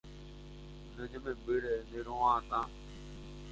¡Ne 0.93 0.99
añamembyre, 1.03 1.73
nderova'atã! 1.85 2.61